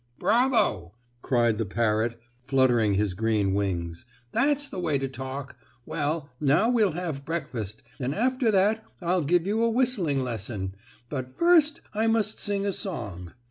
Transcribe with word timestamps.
"Bravo!" 0.17 0.95
cried 1.21 1.59
the 1.59 1.65
parrot, 1.67 2.19
fluttering 2.43 2.95
his 2.95 3.13
green 3.13 3.53
wings. 3.53 4.03
"That's 4.31 4.67
the 4.67 4.79
way 4.79 4.97
to 4.97 5.07
talk. 5.07 5.57
Well, 5.85 6.27
now 6.39 6.71
we'll 6.71 6.93
have 6.93 7.23
breakfast, 7.23 7.83
and 7.99 8.15
after 8.15 8.49
that 8.49 8.83
I'll 8.99 9.23
give 9.23 9.45
you 9.45 9.61
a 9.63 9.69
whistling 9.69 10.23
lesson, 10.23 10.73
but 11.07 11.31
first 11.31 11.81
I 11.93 12.07
must 12.07 12.39
sing 12.39 12.65
a 12.65 12.71
song." 12.73 13.33